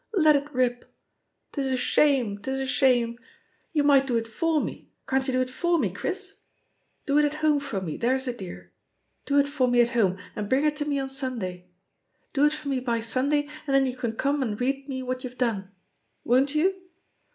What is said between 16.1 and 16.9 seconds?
Won't you?